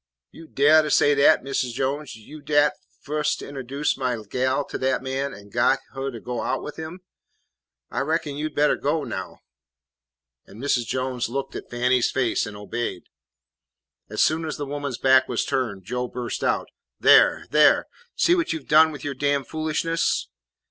"You 0.31 0.47
daih 0.47 0.81
to 0.81 0.89
say 0.89 1.13
dat, 1.13 1.43
Mis' 1.43 1.71
Jones, 1.73 2.15
you 2.15 2.41
dat 2.41 2.73
fust 3.01 3.43
interduced 3.43 3.99
my 3.99 4.17
gal 4.27 4.65
to 4.65 4.79
dat 4.79 5.03
man 5.03 5.31
and 5.31 5.51
got 5.51 5.77
huh 5.93 6.09
to 6.09 6.19
go 6.19 6.41
out 6.41 6.63
wid 6.63 6.75
him? 6.77 7.01
I 7.91 7.99
reckon 7.99 8.35
you 8.35 8.49
'd 8.49 8.55
bettah 8.55 8.77
go 8.77 9.03
now." 9.03 9.41
And 10.47 10.59
Mrs. 10.59 10.87
Jones 10.87 11.29
looked 11.29 11.55
at 11.55 11.69
Fannie's 11.69 12.09
face 12.09 12.47
and 12.47 12.57
obeyed. 12.57 13.09
As 14.09 14.23
soon 14.23 14.43
as 14.43 14.57
the 14.57 14.65
woman's 14.65 14.97
back 14.97 15.29
was 15.29 15.45
turned, 15.45 15.83
Joe 15.85 16.07
burst 16.07 16.43
out, 16.43 16.69
"There, 16.99 17.45
there! 17.51 17.85
see 18.15 18.33
what 18.33 18.53
you 18.53 18.59
've 18.61 18.67
done 18.67 18.91
with 18.91 19.03
your 19.03 19.13
damned 19.13 19.49
foolishness." 19.49 20.29